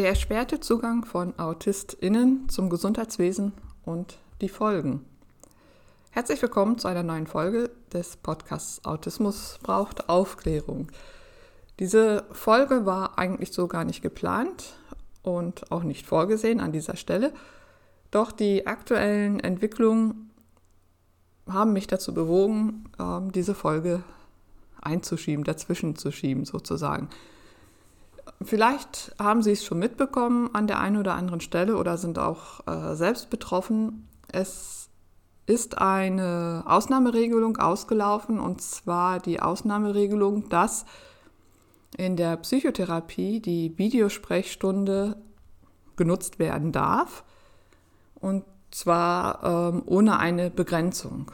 [0.00, 3.52] Der erschwerte Zugang von AutistInnen zum Gesundheitswesen
[3.84, 5.04] und die Folgen.
[6.10, 10.90] Herzlich willkommen zu einer neuen Folge des Podcasts Autismus braucht Aufklärung.
[11.80, 14.72] Diese Folge war eigentlich so gar nicht geplant
[15.22, 17.34] und auch nicht vorgesehen an dieser Stelle.
[18.10, 20.30] Doch die aktuellen Entwicklungen
[21.46, 24.02] haben mich dazu bewogen, ähm, diese Folge
[24.80, 27.10] einzuschieben, dazwischen zu schieben sozusagen.
[28.42, 32.66] Vielleicht haben Sie es schon mitbekommen an der einen oder anderen Stelle oder sind auch
[32.66, 34.08] äh, selbst betroffen.
[34.32, 34.88] Es
[35.46, 40.86] ist eine Ausnahmeregelung ausgelaufen und zwar die Ausnahmeregelung, dass
[41.96, 45.16] in der Psychotherapie die Videosprechstunde
[45.96, 47.24] genutzt werden darf
[48.14, 51.32] und zwar ähm, ohne eine Begrenzung.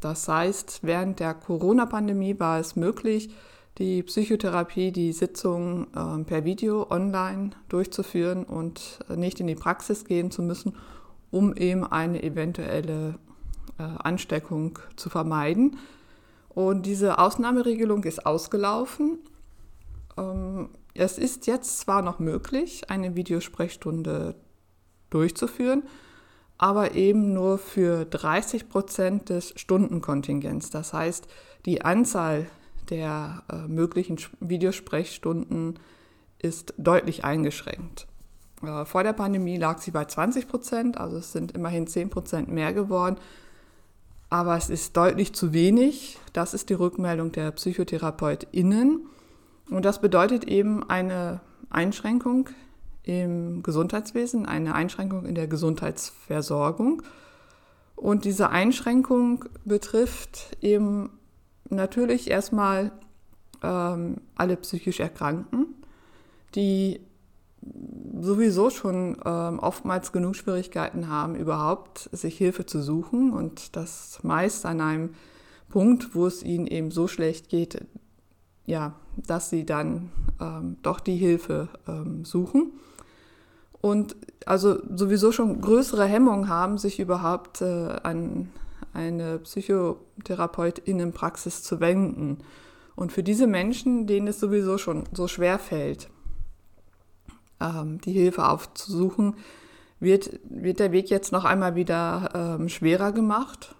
[0.00, 3.30] Das heißt, während der Corona-Pandemie war es möglich,
[3.78, 10.30] die Psychotherapie, die Sitzung äh, per Video online durchzuführen und nicht in die Praxis gehen
[10.30, 10.74] zu müssen,
[11.30, 13.18] um eben eine eventuelle
[13.78, 15.78] äh, Ansteckung zu vermeiden.
[16.48, 19.18] Und diese Ausnahmeregelung ist ausgelaufen.
[20.16, 24.34] Ähm, es ist jetzt zwar noch möglich, eine Videosprechstunde
[25.10, 25.84] durchzuführen,
[26.58, 30.70] aber eben nur für 30 Prozent des Stundenkontingents.
[30.70, 31.28] Das heißt,
[31.64, 32.46] die Anzahl
[32.90, 35.78] der äh, möglichen Videosprechstunden
[36.38, 38.06] ist deutlich eingeschränkt.
[38.62, 42.48] Äh, vor der Pandemie lag sie bei 20 Prozent, also es sind immerhin 10 Prozent
[42.48, 43.16] mehr geworden.
[44.30, 46.18] Aber es ist deutlich zu wenig.
[46.34, 49.06] Das ist die Rückmeldung der PsychotherapeutInnen.
[49.70, 52.50] Und das bedeutet eben eine Einschränkung
[53.04, 57.02] im Gesundheitswesen, eine Einschränkung in der Gesundheitsversorgung.
[57.96, 61.17] Und diese Einschränkung betrifft eben
[61.70, 62.92] natürlich erstmal
[63.62, 65.74] ähm, alle psychisch Erkrankten,
[66.54, 67.00] die
[68.20, 74.64] sowieso schon ähm, oftmals genug Schwierigkeiten haben, überhaupt sich Hilfe zu suchen und das meist
[74.64, 75.10] an einem
[75.68, 77.84] Punkt, wo es ihnen eben so schlecht geht,
[78.66, 82.72] ja, dass sie dann ähm, doch die Hilfe ähm, suchen.
[83.80, 88.50] Und also sowieso schon größere Hemmungen haben, sich überhaupt äh, an
[88.98, 92.38] eine Psychotherapeutinnenpraxis zu wenden.
[92.96, 96.10] Und für diese Menschen, denen es sowieso schon so schwer fällt,
[97.60, 99.36] ähm, die Hilfe aufzusuchen,
[100.00, 103.76] wird, wird der Weg jetzt noch einmal wieder ähm, schwerer gemacht.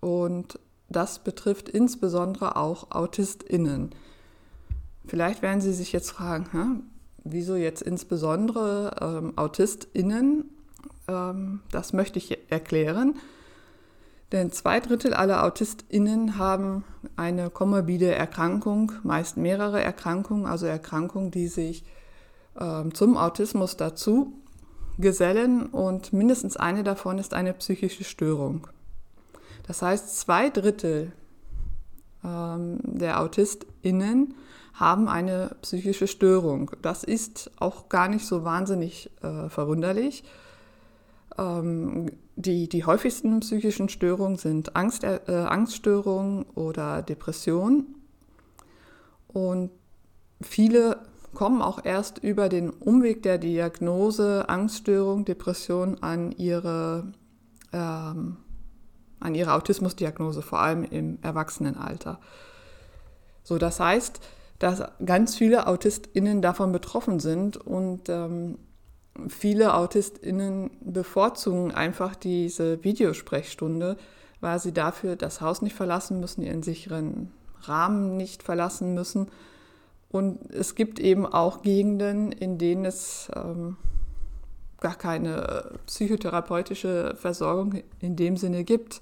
[0.00, 0.58] Und
[0.88, 3.94] das betrifft insbesondere auch AutistInnen.
[5.06, 6.64] Vielleicht werden Sie sich jetzt fragen, hä,
[7.22, 10.50] wieso jetzt insbesondere ähm, AutistInnen?
[11.06, 13.14] Ähm, das möchte ich erklären.
[14.32, 16.84] Denn zwei Drittel aller AutistInnen haben
[17.16, 21.84] eine komorbide Erkrankung, meist mehrere Erkrankungen, also Erkrankungen, die sich
[22.58, 24.32] ähm, zum Autismus dazu
[24.98, 28.66] gesellen und mindestens eine davon ist eine psychische Störung.
[29.66, 31.12] Das heißt, zwei Drittel
[32.24, 34.34] ähm, der AutistInnen
[34.74, 36.70] haben eine psychische Störung.
[36.80, 40.24] Das ist auch gar nicht so wahnsinnig äh, verwunderlich.
[41.38, 47.94] Ähm, die, die häufigsten psychischen Störungen sind Angst, äh, Angststörungen oder Depression.
[49.28, 49.70] Und
[50.40, 50.98] viele
[51.34, 57.12] kommen auch erst über den Umweg der Diagnose Angststörung, Depression an ihre,
[57.72, 58.36] ähm,
[59.32, 62.20] ihre Autismusdiagnose, vor allem im Erwachsenenalter.
[63.42, 64.20] So, das heißt,
[64.58, 68.58] dass ganz viele AutistInnen davon betroffen sind und ähm,
[69.28, 73.96] viele AutistInnen bevorzugen einfach diese Videosprechstunde,
[74.40, 77.30] weil sie dafür das Haus nicht verlassen müssen, ihren sicheren
[77.62, 79.28] Rahmen nicht verlassen müssen.
[80.10, 83.76] Und es gibt eben auch Gegenden, in denen es ähm,
[84.80, 89.00] gar keine psychotherapeutische Versorgung in dem Sinne gibt,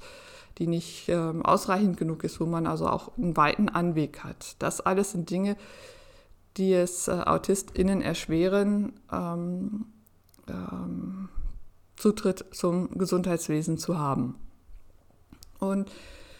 [0.59, 4.57] die nicht ähm, ausreichend genug ist, wo man also auch einen weiten Anweg hat.
[4.59, 5.57] Das alles sind Dinge,
[6.57, 9.87] die es äh, AutistInnen erschweren, ähm,
[10.51, 11.29] ähm,
[11.97, 14.37] Zutritt zum Gesundheitswesen zu haben.
[15.59, 15.91] Und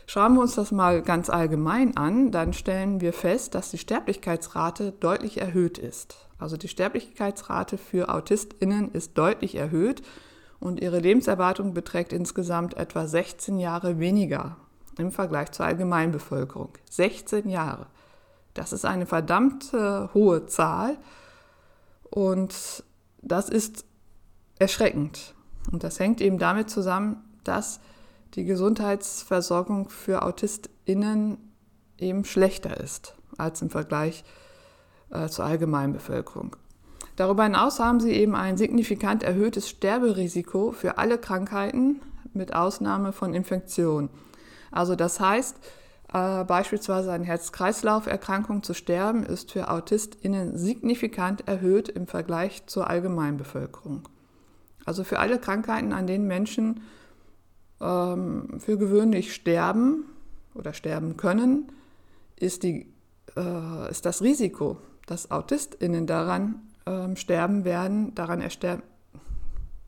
[0.07, 4.93] schauen wir uns das mal ganz allgemein an, dann stellen wir fest, dass die Sterblichkeitsrate
[4.93, 6.29] deutlich erhöht ist.
[6.39, 10.03] Also die Sterblichkeitsrate für AutistInnen ist deutlich erhöht
[10.59, 14.57] und ihre Lebenserwartung beträgt insgesamt etwa 16 Jahre weniger
[14.99, 16.71] im Vergleich zur Allgemeinbevölkerung.
[16.91, 17.87] 16 Jahre.
[18.55, 20.97] Das ist eine verdammt äh, hohe Zahl
[22.11, 22.85] und
[23.23, 23.85] das ist
[24.61, 25.35] erschreckend.
[25.73, 27.81] Und das hängt eben damit zusammen, dass
[28.35, 31.39] die Gesundheitsversorgung für AutistInnen
[31.99, 34.25] eben schlechter ist als im Vergleich
[35.11, 36.57] äh, zur Allgemeinbevölkerung.
[37.17, 42.01] darüber hinaus haben sie eben ein signifikant erhöhtes Sterberisiko für alle Krankheiten
[42.33, 44.09] mit Ausnahme von Infektionen.
[44.71, 45.57] Also das heißt,
[46.13, 54.09] äh, beispielsweise an Herz-Kreislauf-Erkrankungen zu sterben, ist für AutistInnen signifikant erhöht im Vergleich zur Allgemeinbevölkerung.
[54.91, 56.81] Also für alle Krankheiten, an denen Menschen
[57.81, 60.05] ähm, für gewöhnlich sterben
[60.53, 61.71] oder sterben können,
[62.35, 62.93] ist, die,
[63.37, 66.57] äh, ist das Risiko, dass AutistInnen daran
[66.87, 68.83] ähm, sterben werden, daran ersterben,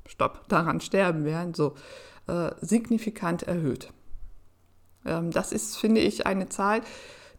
[0.06, 1.74] stopp, daran sterben werden, so
[2.28, 3.92] äh, signifikant erhöht.
[5.04, 6.80] Ähm, das ist, finde ich, eine Zahl,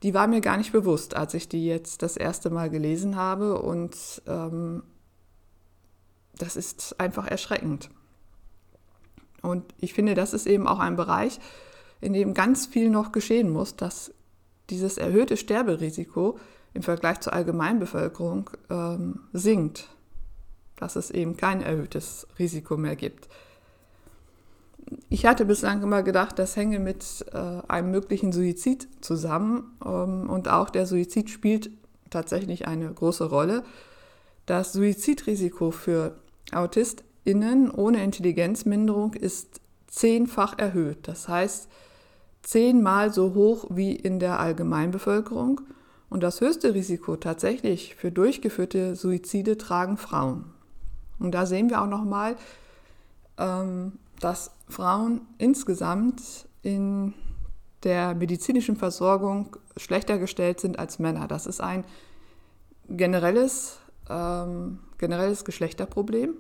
[0.04, 3.62] die war mir gar nicht bewusst, als ich die jetzt das erste Mal gelesen habe.
[3.62, 4.84] Und ähm,
[6.38, 7.90] das ist einfach erschreckend.
[9.42, 11.40] Und ich finde, das ist eben auch ein Bereich,
[12.02, 14.14] in dem ganz viel noch geschehen muss, dass
[14.70, 16.40] dieses erhöhte Sterberisiko
[16.74, 19.90] im Vergleich zur Allgemeinbevölkerung ähm, sinkt,
[20.78, 23.28] dass es eben kein erhöhtes Risiko mehr gibt.
[25.10, 30.48] Ich hatte bislang immer gedacht, das hänge mit äh, einem möglichen Suizid zusammen ähm, und
[30.50, 31.70] auch der Suizid spielt
[32.10, 33.64] tatsächlich eine große Rolle.
[34.46, 36.16] Das Suizidrisiko für
[36.52, 41.08] AutistInnen ohne Intelligenzminderung ist zehnfach erhöht.
[41.08, 41.70] Das heißt,
[42.42, 45.62] zehnmal so hoch wie in der Allgemeinbevölkerung.
[46.10, 50.46] Und das höchste Risiko tatsächlich für durchgeführte Suizide tragen Frauen.
[51.20, 52.36] Und da sehen wir auch nochmal,
[53.38, 57.14] ähm, dass Frauen insgesamt in
[57.84, 61.28] der medizinischen Versorgung schlechter gestellt sind als Männer.
[61.28, 61.84] Das ist ein
[62.88, 63.80] generelles,
[64.10, 66.34] ähm, generelles Geschlechterproblem,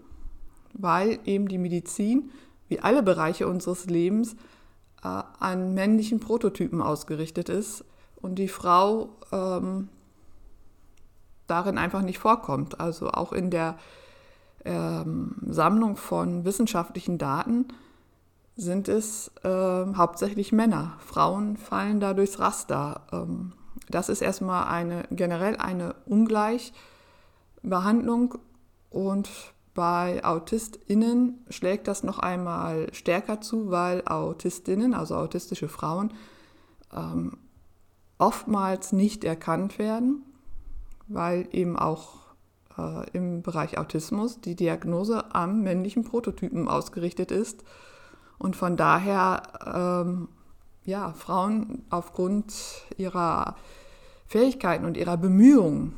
[0.74, 2.32] weil eben die Medizin,
[2.70, 4.38] wie alle Bereiche unseres Lebens,
[5.04, 7.84] äh, an männlichen Prototypen ausgerichtet ist
[8.22, 9.90] und die Frau ähm,
[11.48, 12.80] darin einfach nicht vorkommt.
[12.80, 13.76] Also auch in der
[14.64, 17.68] ähm, Sammlung von wissenschaftlichen Daten
[18.56, 20.96] sind es äh, hauptsächlich Männer.
[21.00, 23.02] Frauen fallen da durchs Raster.
[23.12, 23.52] Ähm,
[23.90, 28.36] das ist erstmal eine generell eine Ungleichbehandlung
[28.94, 29.30] und
[29.74, 36.14] bei AutistInnen schlägt das noch einmal stärker zu, weil AutistInnen, also autistische Frauen,
[36.96, 37.38] ähm,
[38.20, 40.24] oftmals nicht erkannt werden,
[41.08, 42.20] weil eben auch
[42.78, 47.64] äh, im Bereich Autismus die Diagnose am männlichen Prototypen ausgerichtet ist.
[48.38, 49.42] Und von daher
[50.06, 50.30] ähm,
[50.86, 52.54] ja, Frauen aufgrund
[52.98, 53.56] ihrer
[54.28, 55.96] Fähigkeiten und ihrer Bemühungen,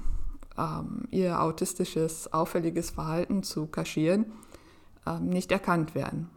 [0.57, 4.31] ähm, ihr autistisches, auffälliges Verhalten zu kaschieren,
[5.05, 6.29] ähm, nicht erkannt werden.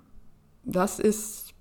[0.64, 1.54] Das ist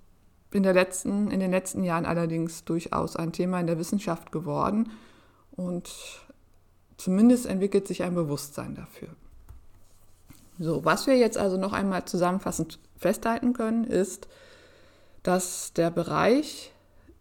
[0.50, 4.90] in, der letzten, in den letzten Jahren allerdings durchaus ein Thema in der Wissenschaft geworden
[5.52, 5.90] und
[6.96, 9.08] zumindest entwickelt sich ein Bewusstsein dafür.
[10.58, 14.28] So, was wir jetzt also noch einmal zusammenfassend festhalten können, ist,
[15.22, 16.72] dass der Bereich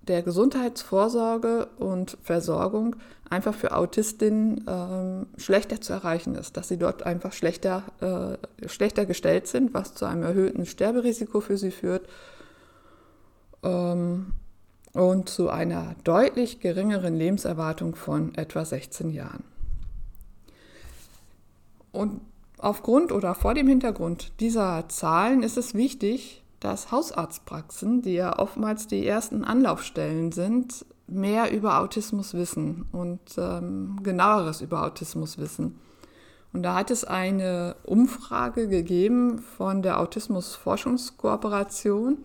[0.07, 2.95] der Gesundheitsvorsorge und Versorgung
[3.29, 9.05] einfach für Autistinnen ähm, schlechter zu erreichen ist, dass sie dort einfach schlechter, äh, schlechter
[9.05, 12.07] gestellt sind, was zu einem erhöhten Sterberisiko für sie führt
[13.63, 14.33] ähm,
[14.93, 19.43] und zu einer deutlich geringeren Lebenserwartung von etwa 16 Jahren.
[21.91, 22.21] Und
[22.57, 28.87] aufgrund oder vor dem Hintergrund dieser Zahlen ist es wichtig, dass Hausarztpraxen, die ja oftmals
[28.87, 35.79] die ersten Anlaufstellen sind, mehr über Autismus wissen und ähm, genaueres über Autismus wissen.
[36.53, 42.17] Und da hat es eine Umfrage gegeben von der Autismus-Forschungskooperation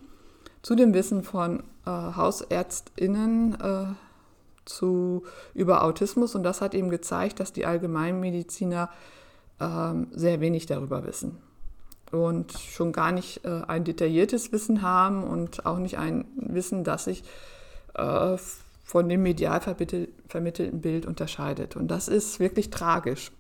[0.62, 3.84] zu dem Wissen von äh, HausärztInnen äh,
[4.64, 5.24] zu,
[5.54, 6.34] über Autismus.
[6.34, 8.88] Und das hat eben gezeigt, dass die Allgemeinmediziner
[9.58, 11.38] äh, sehr wenig darüber wissen
[12.12, 17.04] und schon gar nicht äh, ein detailliertes Wissen haben und auch nicht ein Wissen, das
[17.04, 17.25] sich
[17.95, 18.37] äh,
[18.85, 21.76] von dem medial vermittelten Bild unterscheidet.
[21.76, 23.33] Und das ist wirklich tragisch.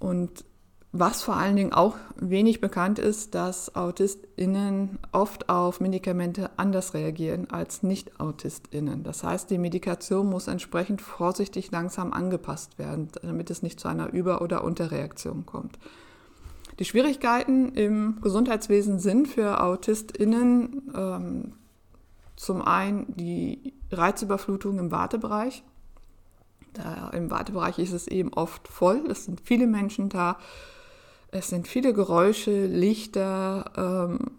[0.00, 0.44] Und
[0.90, 7.50] was vor allen Dingen auch wenig bekannt ist, dass AutistInnen oft auf Medikamente anders reagieren
[7.50, 9.02] als Nicht-AutistInnen.
[9.02, 14.12] Das heißt, die Medikation muss entsprechend vorsichtig langsam angepasst werden, damit es nicht zu einer
[14.12, 15.78] Über- oder Unterreaktion kommt.
[16.78, 21.52] Die Schwierigkeiten im Gesundheitswesen sind für AutistInnen ähm,
[22.36, 25.64] zum einen die Reizüberflutung im Wartebereich.
[26.74, 30.38] Da, Im Wartebereich ist es eben oft voll, es sind viele Menschen da,
[31.32, 34.30] es sind viele Geräusche, Lichter, ähm,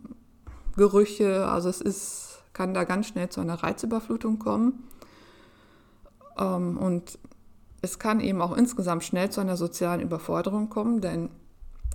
[0.78, 4.88] Gerüche, also es ist, kann da ganz schnell zu einer Reizüberflutung kommen.
[6.38, 7.20] Ähm, und
[7.82, 11.30] es kann eben auch insgesamt schnell zu einer sozialen Überforderung kommen, denn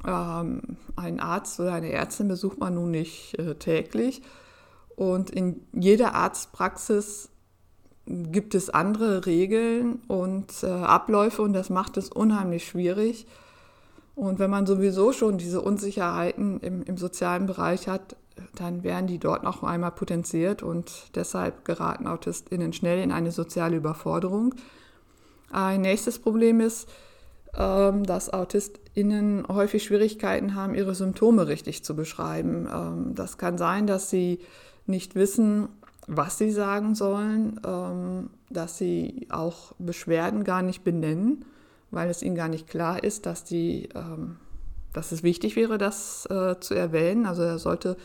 [0.07, 4.23] ähm, einen Arzt oder eine Ärztin besucht man nun nicht äh, täglich.
[4.97, 7.31] Und in jeder Arztpraxis
[8.07, 13.27] gibt es andere Regeln und äh, Abläufe und das macht es unheimlich schwierig.
[14.15, 18.17] Und wenn man sowieso schon diese Unsicherheiten im, im sozialen Bereich hat,
[18.55, 23.77] dann werden die dort noch einmal potenziert und deshalb geraten AutistInnen schnell in eine soziale
[23.77, 24.55] Überforderung.
[25.51, 26.89] Ein nächstes Problem ist,
[27.57, 32.69] dass AutistInnen häufig Schwierigkeiten haben, ihre Symptome richtig zu beschreiben.
[32.73, 34.41] Ähm, das kann sein, dass sie
[34.87, 35.69] nicht wissen,
[36.07, 41.45] was sie sagen sollen, ähm, dass sie auch Beschwerden gar nicht benennen,
[41.91, 43.89] weil es ihnen gar nicht klar ist, dass, die,
[44.93, 47.25] dass es wichtig wäre, das äh, zu erwähnen.
[47.25, 47.97] Also er sollte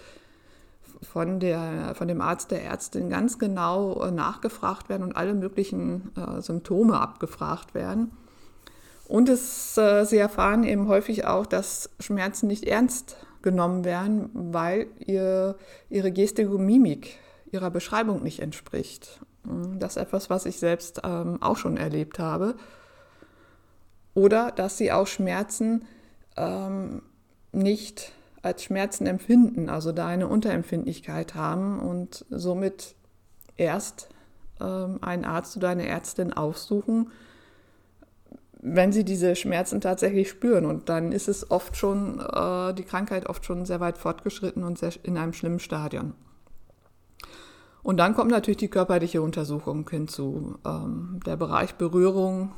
[1.02, 6.12] von, der, von dem Arzt der Ärztin ganz genau äh, nachgefragt werden und alle möglichen
[6.16, 8.12] äh, Symptome abgefragt werden.
[9.10, 14.86] Und es, äh, sie erfahren eben häufig auch, dass Schmerzen nicht ernst genommen werden, weil
[15.00, 15.56] ihr,
[15.90, 17.18] ihre Gestik und Mimik
[17.52, 19.20] ihrer Beschreibung nicht entspricht.
[19.48, 22.54] Hm, das ist etwas, was ich selbst ähm, auch schon erlebt habe.
[24.14, 25.86] Oder dass sie auch Schmerzen
[26.38, 27.02] ähm,
[27.52, 28.12] nicht
[28.44, 32.94] als Schmerzen empfinden, also da eine Unterempfindlichkeit haben und somit
[33.58, 34.08] erst
[34.62, 37.10] ähm, einen Arzt oder eine Ärztin aufsuchen,
[38.62, 40.66] wenn sie diese Schmerzen tatsächlich spüren.
[40.66, 44.78] Und dann ist es oft schon, äh, die Krankheit oft schon sehr weit fortgeschritten und
[44.78, 46.14] sehr, in einem schlimmen Stadion.
[47.82, 50.58] Und dann kommt natürlich die körperliche Untersuchung hinzu.
[50.66, 52.52] Ähm, der Bereich Berührung,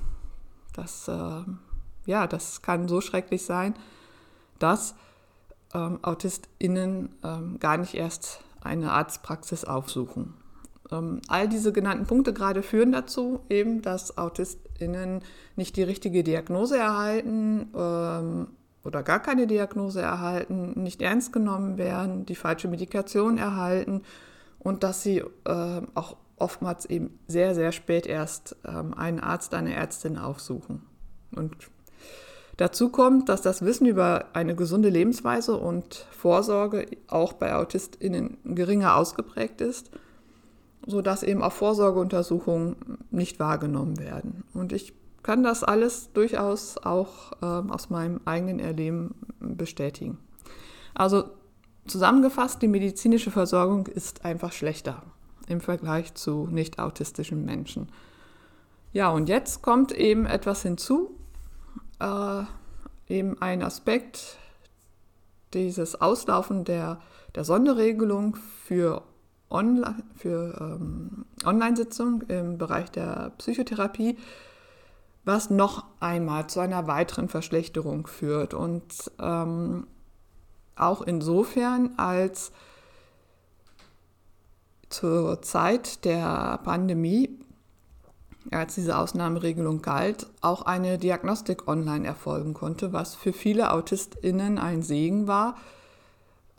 [0.74, 1.44] das, äh,
[2.06, 3.76] ja, das kann so schrecklich sein,
[4.58, 4.96] dass
[5.74, 10.34] ähm, AutistInnen ähm, gar nicht erst eine Arztpraxis aufsuchen.
[10.92, 14.18] Ähm, all diese genannten Punkte gerade führen dazu, eben, dass
[14.82, 15.22] AutistInnen
[15.56, 18.48] nicht die richtige Diagnose erhalten ähm,
[18.84, 24.02] oder gar keine Diagnose erhalten, nicht ernst genommen werden, die falsche Medikation erhalten
[24.60, 29.74] und dass sie äh, auch oftmals eben sehr, sehr spät erst ähm, einen Arzt, eine
[29.74, 30.82] Ärztin aufsuchen.
[31.36, 31.56] Und
[32.58, 38.98] Dazu kommt, dass das Wissen über eine gesunde Lebensweise und Vorsorge auch bei AutistInnen geringer
[38.98, 39.90] ausgeprägt ist,
[40.86, 42.76] sodass eben auch Vorsorgeuntersuchungen
[43.10, 44.44] nicht wahrgenommen werden.
[44.54, 50.18] Und ich kann das alles durchaus auch äh, aus meinem eigenen Erleben bestätigen.
[50.94, 51.26] Also
[51.88, 55.04] zusammengefasst, die medizinische Versorgung ist einfach schlechter
[55.48, 57.90] im Vergleich zu nicht autistischen Menschen.
[58.94, 61.16] Ja, und jetzt kommt eben etwas hinzu,
[62.00, 62.44] äh,
[63.08, 64.38] eben ein Aspekt,
[65.54, 67.00] dieses Auslaufen der,
[67.36, 68.36] der Sonderregelung
[68.66, 69.04] für,
[69.52, 74.18] Onla für ähm, Online-Sitzungen im Bereich der Psychotherapie,
[75.26, 78.54] was noch einmal zu einer weiteren Verschlechterung führt.
[78.54, 79.88] Und ähm,
[80.76, 82.52] auch insofern, als
[84.90, 87.42] zur Zeit der Pandemie
[88.50, 94.82] als diese Ausnahmeregelung galt, auch eine Diagnostik online erfolgen konnte, was für viele AutistInnen ein
[94.82, 95.56] Segen war,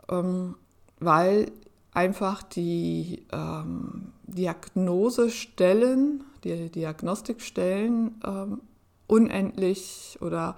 [0.09, 0.55] ähm,
[1.01, 1.51] weil
[1.93, 8.63] einfach die ähm, Diagnosestellen, die Diagnostikstellen ähm,
[9.07, 10.57] unendlich oder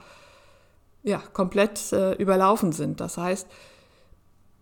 [1.02, 3.00] ja, komplett äh, überlaufen sind.
[3.00, 3.48] Das heißt,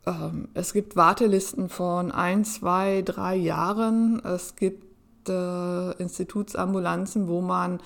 [0.07, 4.21] ähm, es gibt Wartelisten von ein, zwei, drei Jahren.
[4.25, 7.81] Es gibt äh, Institutsambulanzen, wo man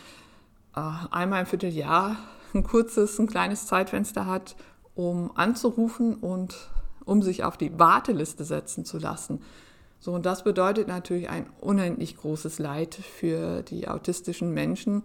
[0.75, 2.17] äh, einmal im Vierteljahr
[2.55, 4.57] ein kurzes, ein kleines Zeitfenster hat,
[4.95, 6.71] um anzurufen und
[7.07, 9.41] um sich auf die Warteliste setzen zu lassen.
[9.99, 15.03] So, und das bedeutet natürlich ein unendlich großes Leid für die autistischen Menschen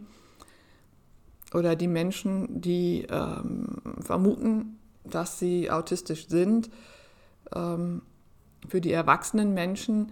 [1.53, 6.69] oder die Menschen, die ähm, vermuten, dass sie autistisch sind.
[7.55, 8.01] Ähm,
[8.67, 10.11] für die erwachsenen Menschen,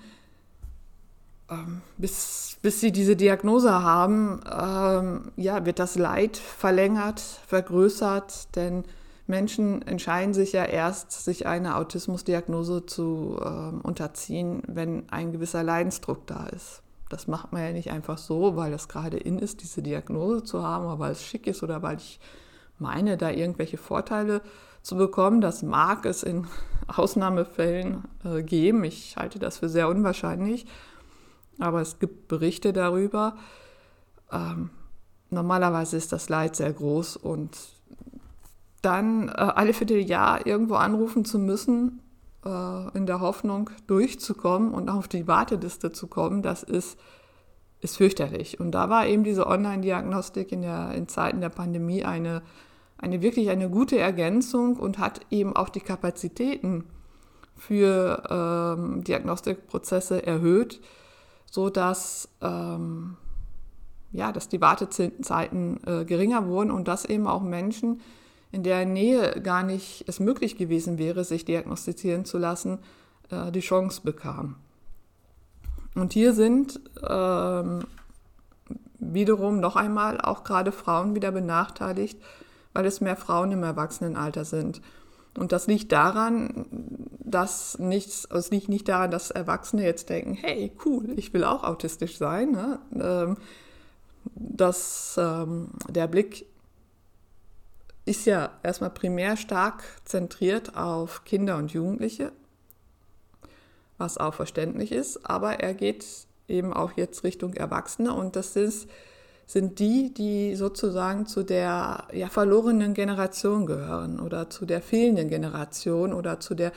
[1.49, 8.85] ähm, bis, bis sie diese Diagnose haben, ähm, ja, wird das Leid verlängert, vergrößert, denn
[9.29, 16.27] Menschen entscheiden sich ja erst, sich einer Autismusdiagnose zu ähm, unterziehen, wenn ein gewisser Leidensdruck
[16.27, 16.81] da ist.
[17.09, 20.63] Das macht man ja nicht einfach so, weil es gerade in ist, diese Diagnose zu
[20.63, 22.19] haben, oder weil es schick ist oder weil ich
[22.77, 24.41] meine, da irgendwelche Vorteile
[24.81, 25.41] zu bekommen.
[25.41, 26.47] Das mag es in
[26.87, 28.83] Ausnahmefällen äh, geben.
[28.83, 30.65] Ich halte das für sehr unwahrscheinlich
[31.59, 33.37] aber es gibt Berichte darüber.
[34.31, 34.71] Ähm,
[35.29, 37.57] normalerweise ist das Leid sehr groß und
[38.81, 42.01] dann äh, alle Vierteljahr irgendwo anrufen zu müssen,
[42.45, 46.97] äh, in der Hoffnung durchzukommen und auf die Warteliste zu kommen, das ist
[47.81, 48.59] ist fürchterlich.
[48.59, 52.41] Und da war eben diese Online-Diagnostik in, in Zeiten der Pandemie eine,
[52.97, 56.85] eine wirklich eine gute Ergänzung und hat eben auch die Kapazitäten
[57.55, 60.81] für ähm, Diagnostikprozesse erhöht,
[61.49, 63.17] sodass ähm,
[64.11, 68.01] ja, dass die Wartezeiten äh, geringer wurden und dass eben auch Menschen,
[68.51, 72.79] in der Nähe gar nicht es möglich gewesen wäre, sich diagnostizieren zu lassen,
[73.29, 74.55] äh, die Chance bekamen.
[75.95, 77.83] Und hier sind ähm,
[78.99, 82.19] wiederum noch einmal auch gerade Frauen wieder benachteiligt,
[82.73, 84.81] weil es mehr Frauen im Erwachsenenalter sind.
[85.37, 86.65] Und das liegt daran,
[87.19, 91.63] dass nichts, es liegt nicht daran, dass Erwachsene jetzt denken, hey, cool, ich will auch
[91.63, 92.51] autistisch sein.
[92.51, 92.79] Ne?
[92.99, 93.37] Ähm,
[94.35, 96.45] dass ähm, der Blick
[98.09, 102.31] ist ja erstmal primär stark zentriert auf Kinder und Jugendliche,
[103.99, 106.05] was auch verständlich ist, aber er geht
[106.47, 108.89] eben auch jetzt Richtung Erwachsene und das ist,
[109.45, 116.11] sind die, die sozusagen zu der ja, verlorenen Generation gehören oder zu der fehlenden Generation
[116.11, 116.71] oder zu der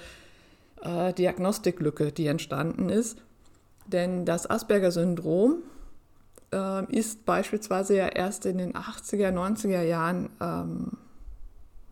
[0.83, 3.19] äh, Diagnostiklücke, die entstanden ist.
[3.87, 5.63] Denn das Asperger-Syndrom
[6.53, 10.99] äh, ist beispielsweise ja erst in den 80er, 90er Jahren ähm,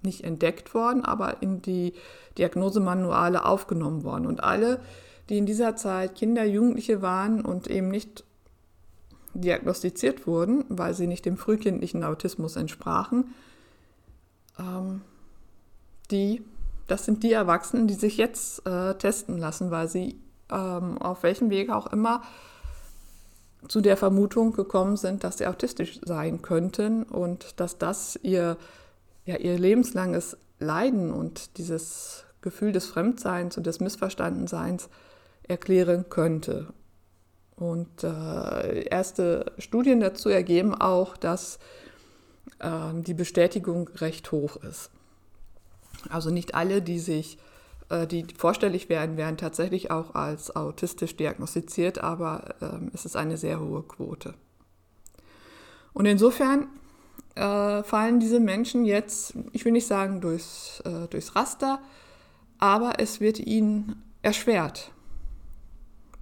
[0.03, 1.95] nicht entdeckt worden, aber in die
[2.39, 4.27] Diagnosemanuale aufgenommen worden.
[4.27, 4.81] Und alle,
[5.29, 8.25] die in dieser Zeit Kinder, Jugendliche waren und eben nicht
[9.35, 13.35] diagnostiziert wurden, weil sie nicht dem frühkindlichen Autismus entsprachen,
[14.59, 15.03] ähm,
[16.11, 16.43] die,
[16.89, 21.51] das sind die Erwachsenen, die sich jetzt äh, testen lassen, weil sie ähm, auf welchem
[21.51, 22.23] Weg auch immer
[23.69, 28.57] zu der Vermutung gekommen sind, dass sie autistisch sein könnten und dass das ihr,
[29.31, 34.89] ja, ihr lebenslanges Leiden und dieses Gefühl des Fremdseins und des Missverstandenseins
[35.47, 36.73] erklären könnte.
[37.55, 41.61] Und äh, erste Studien dazu ergeben auch, dass
[42.59, 44.91] äh, die Bestätigung recht hoch ist.
[46.09, 47.39] Also nicht alle, die sich
[47.89, 53.37] äh, die vorstellig werden, werden tatsächlich auch als autistisch diagnostiziert, aber ähm, es ist eine
[53.37, 54.35] sehr hohe Quote.
[55.93, 56.67] Und insofern
[57.35, 61.81] äh, fallen diese Menschen jetzt, ich will nicht sagen durchs, äh, durchs Raster,
[62.59, 64.93] aber es wird ihnen erschwert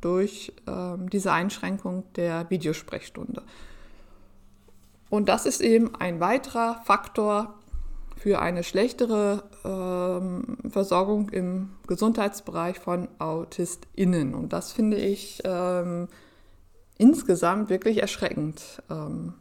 [0.00, 3.42] durch ähm, diese Einschränkung der Videosprechstunde.
[5.10, 7.58] Und das ist eben ein weiterer Faktor,
[8.18, 14.34] für eine schlechtere ähm, Versorgung im Gesundheitsbereich von AutistInnen.
[14.34, 16.08] Und das finde ich ähm,
[16.98, 18.82] insgesamt wirklich erschreckend.
[18.90, 19.34] Ähm,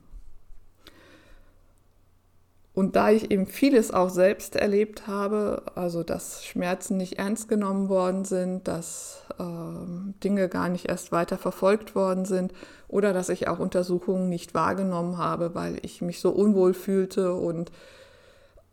[2.78, 7.90] und da ich eben vieles auch selbst erlebt habe, also dass Schmerzen nicht ernst genommen
[7.90, 12.54] worden sind, dass ähm, Dinge gar nicht erst weiter verfolgt worden sind
[12.88, 17.72] oder dass ich auch Untersuchungen nicht wahrgenommen habe, weil ich mich so unwohl fühlte und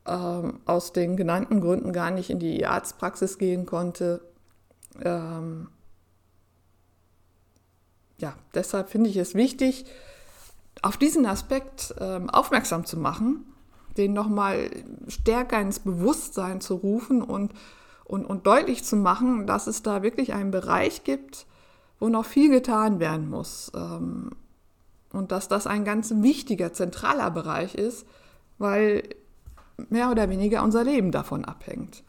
[0.06, 4.20] ähm, aus den genannten Gründen gar nicht in die Arztpraxis gehen konnte.
[5.02, 5.68] Ähm,
[8.18, 9.86] ja, deshalb finde ich es wichtig,
[10.82, 13.46] auf diesen Aspekt ähm, aufmerksam zu machen,
[13.96, 14.70] den nochmal
[15.08, 17.52] stärker ins Bewusstsein zu rufen und,
[18.04, 21.46] und, und deutlich zu machen, dass es da wirklich einen Bereich gibt,
[22.00, 23.70] wo noch viel getan werden muss.
[23.74, 24.30] Ähm,
[25.12, 28.04] und dass das ein ganz wichtiger, zentraler Bereich ist,
[28.58, 29.04] weil
[29.88, 32.02] mehr oder weniger unser Leben davon abhängt.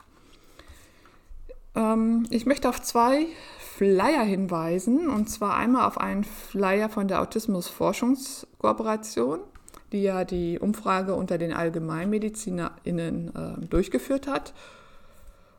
[1.76, 3.26] Ähm, ich möchte auf zwei
[3.60, 9.39] Flyer hinweisen, und zwar einmal auf einen Flyer von der Autismus-Forschungskooperation,
[9.91, 14.54] die ja die Umfrage unter den AllgemeinmedizinerInnen äh, durchgeführt hat.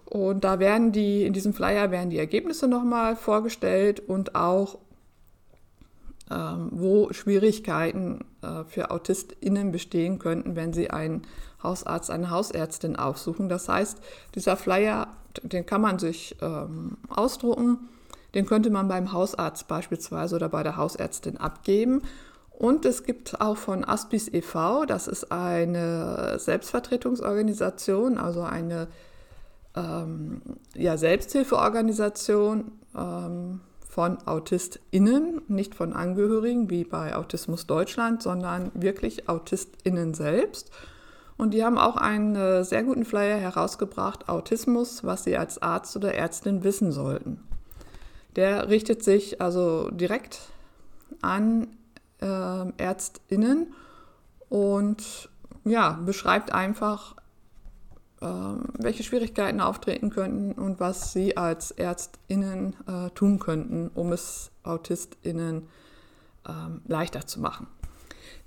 [0.04, 4.78] Und da werden die, in diesem Flyer werden die Ergebnisse nochmal vorgestellt und auch
[6.30, 11.22] ähm, wo Schwierigkeiten äh, für AutistInnen bestehen könnten, wenn sie einen
[11.62, 13.48] Hausarzt, eine Hausärztin aufsuchen.
[13.48, 13.98] Das heißt,
[14.34, 15.08] dieser Flyer,
[15.42, 17.88] den kann man sich ähm, ausdrucken,
[18.34, 22.02] den könnte man beim Hausarzt beispielsweise oder bei der Hausärztin abgeben.
[22.58, 28.88] Und es gibt auch von Aspis e.V., das ist eine Selbstvertretungsorganisation, also eine
[29.74, 30.40] ähm,
[30.74, 33.60] ja, Selbsthilfeorganisation, ähm,
[33.96, 40.70] von AutistInnen, nicht von Angehörigen wie bei Autismus Deutschland, sondern wirklich AutistInnen selbst.
[41.38, 45.96] Und die haben auch einen äh, sehr guten Flyer herausgebracht, Autismus, was Sie als Arzt
[45.96, 47.42] oder Ärztin wissen sollten.
[48.36, 50.40] Der richtet sich also direkt
[51.22, 51.68] an
[52.20, 53.74] äh, ÄrztInnen
[54.48, 55.28] und
[55.64, 57.16] ja, beschreibt einfach
[58.22, 64.50] ähm, welche Schwierigkeiten auftreten könnten und was sie als ÄrztInnen äh, tun könnten, um es
[64.62, 65.68] AutistInnen
[66.48, 67.66] ähm, leichter zu machen.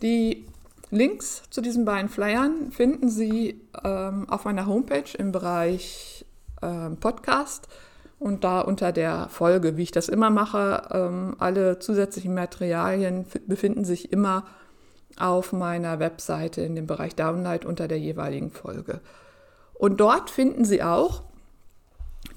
[0.01, 0.47] Die
[0.91, 6.25] Links zu diesen beiden Flyern finden Sie ähm, auf meiner Homepage im Bereich
[6.63, 7.67] ähm, Podcast
[8.19, 13.85] und da unter der Folge, wie ich das immer mache, ähm, alle zusätzlichen Materialien befinden
[13.85, 14.45] sich immer
[15.17, 18.99] auf meiner Webseite in dem Bereich Download unter der jeweiligen Folge.
[19.73, 21.23] Und dort finden Sie auch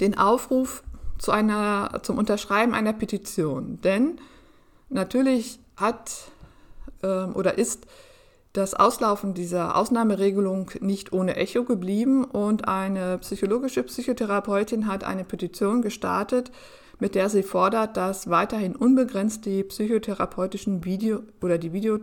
[0.01, 0.85] den Aufruf
[1.18, 3.81] zu einer, zum Unterschreiben einer Petition.
[3.83, 4.18] Denn
[4.88, 6.12] natürlich hat
[7.03, 7.87] ähm, oder ist
[8.52, 15.80] das Auslaufen dieser Ausnahmeregelung nicht ohne Echo geblieben und eine psychologische Psychotherapeutin hat eine Petition
[15.80, 16.52] gestartet,
[16.98, 21.98] mit der sie fordert, dass weiterhin unbegrenzt die psychotherapeutischen Video oder die Video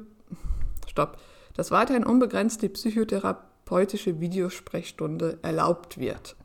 [0.88, 1.18] Stopp,
[1.54, 6.36] dass weiterhin unbegrenzt die psychotherapeutische Videosprechstunde erlaubt wird.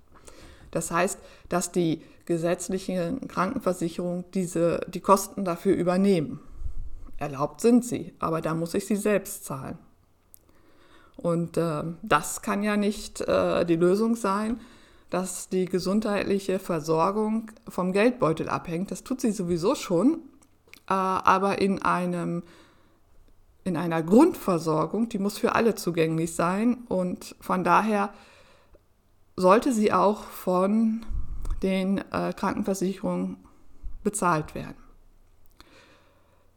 [0.70, 6.40] Das heißt, dass die gesetzlichen Krankenversicherungen diese, die Kosten dafür übernehmen.
[7.16, 9.78] Erlaubt sind sie, aber da muss ich sie selbst zahlen.
[11.16, 14.60] Und äh, das kann ja nicht äh, die Lösung sein,
[15.10, 18.90] dass die gesundheitliche Versorgung vom Geldbeutel abhängt.
[18.90, 20.14] Das tut sie sowieso schon,
[20.88, 22.42] äh, aber in, einem,
[23.62, 26.78] in einer Grundversorgung, die muss für alle zugänglich sein.
[26.88, 28.12] Und von daher
[29.36, 31.06] sollte sie auch von
[31.62, 33.36] den äh, Krankenversicherungen
[34.02, 34.76] bezahlt werden.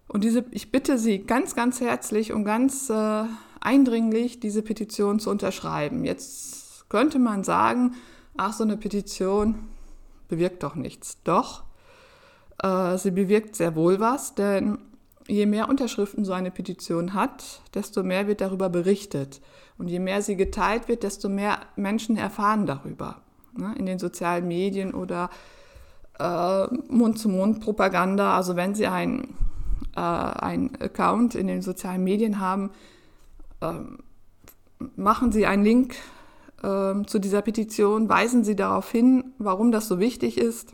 [0.08, 3.24] Und diese, ich bitte Sie ganz, ganz herzlich und ganz äh,
[3.68, 6.06] eindringlich, diese Petition zu unterschreiben.
[6.06, 7.96] Jetzt könnte man sagen,
[8.38, 9.56] ach, so eine Petition
[10.30, 11.18] bewirkt doch nichts.
[11.26, 11.64] Doch,
[12.64, 14.78] äh, sie bewirkt sehr wohl was, denn
[15.28, 19.42] je mehr Unterschriften so eine Petition hat, desto mehr wird darüber berichtet.
[19.78, 23.22] Und je mehr sie geteilt wird, desto mehr Menschen erfahren darüber.
[23.58, 23.76] Ne?
[23.78, 25.30] In den sozialen Medien oder
[26.20, 28.36] äh, Mund-zu-Mund-Propaganda.
[28.36, 29.36] Also wenn Sie ein,
[29.96, 32.72] äh, Account in den sozialen Medien haben,
[33.62, 34.00] ähm,
[34.96, 35.96] machen Sie einen Link
[36.64, 40.74] ähm, zu dieser Petition, weisen Sie darauf hin, warum das so wichtig ist.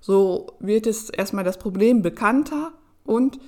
[0.00, 2.72] So wird es erstmal das Problem bekannter
[3.04, 3.38] und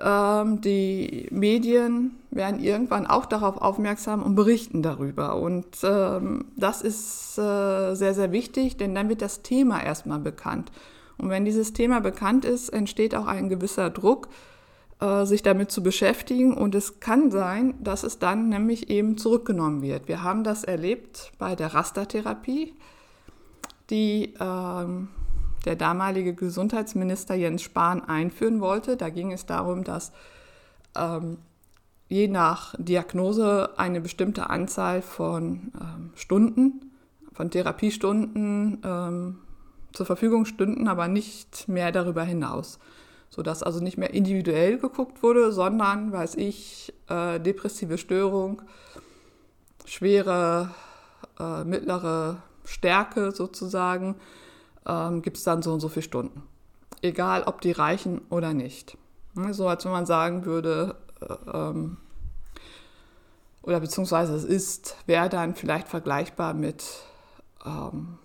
[0.00, 5.36] ähm, die Medien werden irgendwann auch darauf aufmerksam und berichten darüber.
[5.36, 10.72] Und ähm, das ist äh, sehr, sehr wichtig, denn dann wird das Thema erstmal bekannt.
[11.18, 14.28] Und wenn dieses Thema bekannt ist, entsteht auch ein gewisser Druck,
[15.02, 16.54] äh, sich damit zu beschäftigen.
[16.54, 20.06] Und es kann sein, dass es dann nämlich eben zurückgenommen wird.
[20.06, 22.74] Wir haben das erlebt bei der Rastertherapie,
[23.90, 25.08] die ähm,
[25.64, 28.96] der damalige Gesundheitsminister Jens Spahn einführen wollte.
[28.96, 30.12] Da ging es darum, dass
[30.96, 31.38] ähm,
[32.08, 36.92] je nach Diagnose eine bestimmte Anzahl von ähm, Stunden,
[37.32, 39.38] von Therapiestunden ähm,
[39.92, 42.78] zur Verfügung stünden, aber nicht mehr darüber hinaus
[43.32, 48.60] sodass also nicht mehr individuell geguckt wurde, sondern, weiß ich, äh, depressive Störung,
[49.86, 50.70] schwere,
[51.40, 54.16] äh, mittlere Stärke sozusagen,
[54.86, 56.42] ähm, gibt es dann so und so viele Stunden.
[57.00, 58.98] Egal, ob die reichen oder nicht.
[59.32, 61.96] Ne, so als wenn man sagen würde, äh, ähm,
[63.62, 66.84] oder beziehungsweise es ist, wäre dann vielleicht vergleichbar mit,
[67.64, 68.18] ähm,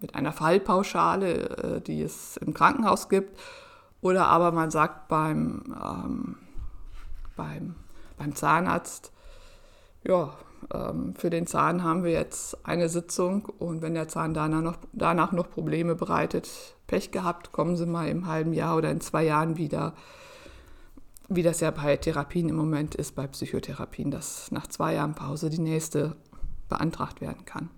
[0.00, 3.38] mit einer Fallpauschale, äh, die es im Krankenhaus gibt.
[4.00, 6.36] Oder aber man sagt beim, ähm,
[7.36, 7.74] beim,
[8.16, 9.12] beim Zahnarzt,
[10.02, 10.34] ja,
[10.72, 14.76] ähm, für den Zahn haben wir jetzt eine Sitzung und wenn der Zahn danach noch,
[14.92, 16.48] danach noch Probleme bereitet,
[16.86, 19.94] Pech gehabt, kommen Sie mal im halben Jahr oder in zwei Jahren wieder,
[21.28, 25.50] wie das ja bei Therapien im Moment ist, bei Psychotherapien, dass nach zwei Jahren Pause
[25.50, 26.16] die nächste
[26.68, 27.70] beantragt werden kann.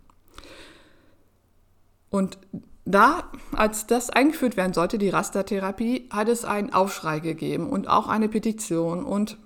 [2.12, 2.36] Und
[2.84, 3.24] da,
[3.56, 8.28] als das eingeführt werden sollte, die Rastertherapie, hat es einen Aufschrei gegeben und auch eine
[8.28, 9.38] Petition und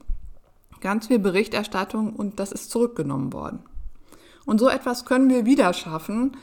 [0.81, 3.61] ganz viel Berichterstattung und das ist zurückgenommen worden.
[4.47, 6.37] Und so etwas können wir wieder schaffen,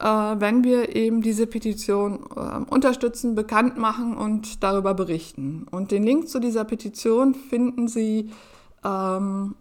[0.00, 5.68] äh, wenn wir eben diese Petition äh, unterstützen, bekannt machen und darüber berichten.
[5.70, 8.30] Und den Link zu dieser Petition finden Sie
[8.84, 9.54] ähm,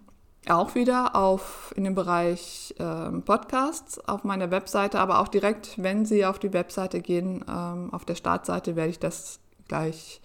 [0.48, 6.06] auch wieder auf, in dem Bereich ähm, Podcasts auf meiner Webseite, aber auch direkt, wenn
[6.06, 10.22] Sie auf die Webseite gehen, ähm, auf der Startseite werde ich das gleich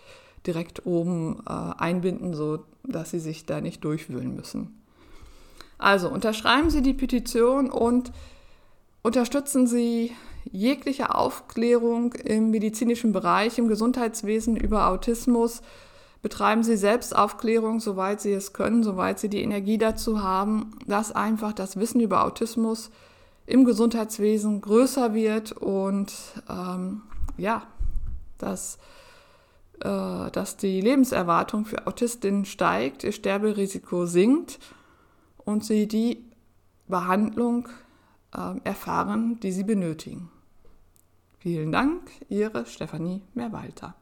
[0.47, 4.83] direkt oben äh, einbinden, so dass Sie sich da nicht durchwühlen müssen.
[5.79, 8.13] Also unterschreiben Sie die Petition und
[9.03, 10.13] unterstützen Sie
[10.51, 15.61] jegliche Aufklärung im medizinischen Bereich, im Gesundheitswesen über Autismus
[16.23, 21.53] betreiben sie Selbstaufklärung, soweit sie es können, soweit sie die Energie dazu haben, dass einfach
[21.53, 22.91] das Wissen über Autismus
[23.47, 26.13] im Gesundheitswesen größer wird und
[26.49, 27.03] ähm,
[27.37, 27.63] ja,
[28.39, 28.79] dass,
[29.81, 34.59] äh, dass die Lebenserwartung für Autistinnen steigt, ihr Sterberisiko sinkt
[35.45, 36.25] und sie die
[36.89, 37.69] Behandlung
[38.37, 40.31] äh, erfahren, die sie benötigen.
[41.39, 43.95] Vielen Dank, Ihre Stefanie Mehrwalter.